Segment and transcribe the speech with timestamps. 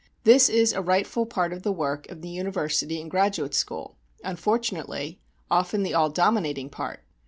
[0.23, 5.19] This is a rightful part of the work in the university and graduate school, unfortunately
[5.51, 7.01] often the all dominating part.